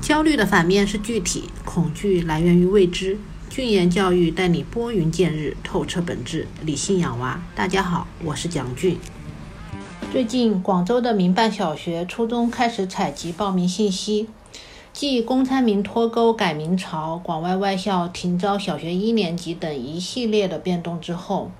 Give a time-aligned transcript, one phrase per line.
[0.00, 3.18] 焦虑的反面是具体，恐惧来源于未知。
[3.48, 7.40] 俊言教育带你拨云见日，透彻本质，理性养娃。
[7.54, 8.98] 大家好，我是蒋俊。
[10.12, 14.28] 最近，广州的民办小学、初中开始采集报名信息。
[14.92, 21.50] 继公参民脱钩、改名潮、广外外校停招小学一年级等一系列的变动之后，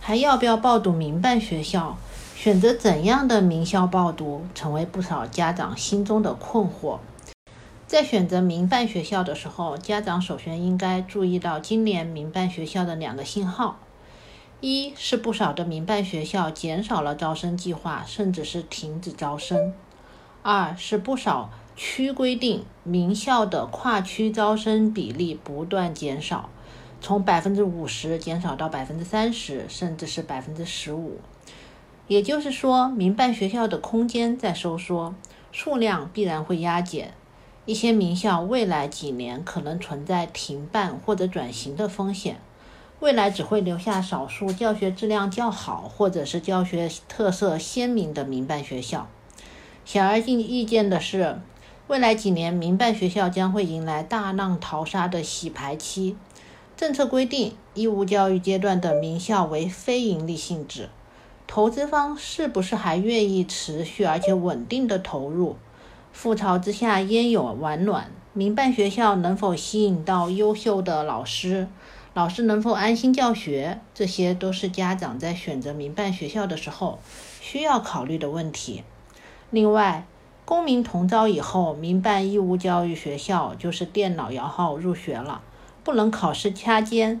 [0.00, 1.96] 还要不要报读民办学校？
[2.42, 6.98] 选择怎样的名校报读，成为不少家长心中的困惑。
[7.86, 13.78] 在选择民办学校的时候，家长首先应该注意到今年民办学校的两个信号：
[14.60, 19.72] 一是不少的民办学校减少了招生计划，甚至是停止招生；
[20.42, 26.50] 二是不少区规定名校的跨区招生比例不断减少，
[27.00, 31.20] 从百分之五十减少到百分之三十，甚至是百分之十五。
[32.12, 35.14] 也就是说，民办学校的空间在收缩，
[35.50, 37.14] 数量必然会压减。
[37.64, 42.38] 一些名校未来几年可能存在停办或者转型的风险，
[43.00, 49.08] 未来只会留下少数教学质量较好或者是教学特色鲜明的民办学校。
[49.86, 51.38] 显而易见的是，
[51.86, 56.14] 未来几年民办学校将会迎来大浪淘沙的洗牌期。
[56.76, 60.90] 政策规定，义务教育阶段的名校为非营利性质，
[61.54, 65.56] 投资方是不是还愿意持续而且稳定的投入？
[66.16, 68.10] 覆巢之下焉有完卵？
[68.32, 71.68] 民办学校能否吸引到优秀的老师？
[72.14, 73.80] 老师能否安心教学？
[73.92, 76.98] 这些都是家长在选择民办学校的时候
[77.42, 78.82] 需要考虑的问题。
[79.50, 80.06] 另外，
[80.46, 85.42] 公民同招以后，民办义务教育学校就是电脑摇号入学了，
[85.84, 87.20] 不能考试掐尖。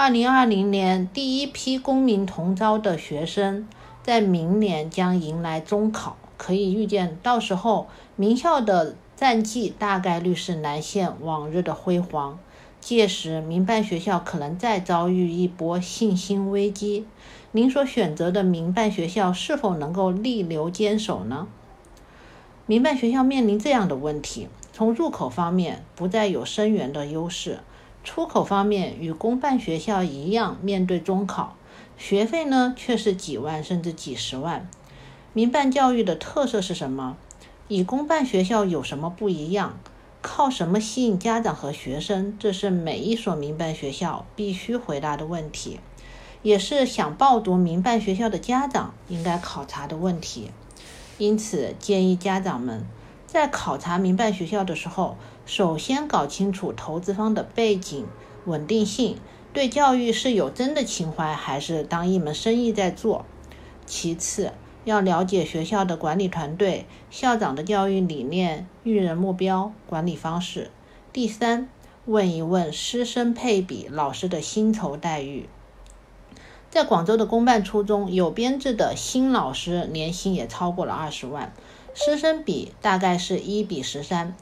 [0.00, 3.66] 二零二零年第一批公民同招的学生，
[4.00, 6.16] 在明年将迎来中考。
[6.36, 12.38] 可以预见，到时候名校的战绩大概率是难现往日的辉煌。
[12.80, 17.04] 届时，民办学校可能再遭遇一波信心危机。
[17.50, 21.48] 您所选择的民办学校是否能够逆流坚守呢？
[22.66, 27.58] 民办学校面临这样的问题：从入口方面不再有生源的优势，
[28.04, 31.56] 出口方面与公办学校一样，面对中考，
[31.96, 34.68] 学费呢却是几万甚至几十万。
[35.32, 37.16] 民办教育的特色是什么？
[37.68, 39.78] 与公办学校有什么不一样？
[40.20, 42.36] 靠什么吸引家长和学生？
[42.40, 45.78] 这是每一所民办学校必须回答的问题，
[46.42, 50.50] 也是想报读民办学校的家长应该考察的问题。
[51.18, 52.84] 因此，建议家长们
[53.28, 58.06] 在考察民办学校的时候，首先搞清楚投资方的背景、
[58.46, 59.18] 稳定性，
[59.52, 63.26] 对教育是有真的情怀，还是当一门生意在做。
[63.84, 64.54] 其次，
[64.86, 70.70] 要了解学校的管理团队、校长的教育理念、育人目标、管理方式。
[71.12, 71.68] 第三，
[72.06, 75.50] 问一问师生配比、老师的薪酬待遇。
[76.70, 81.52] 在广州的公办初中，有编制的新老师年薪也超过了二十万，
[82.00, 84.32] 师生比大概是一比十三。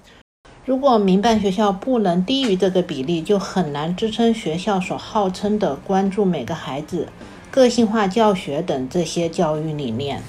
[0.66, 7.08] 如果民办学校不能低于这个比例，就很难支撑学校所号称的关注每个孩子、
[7.50, 10.22] 个性化教学等这些教育理念。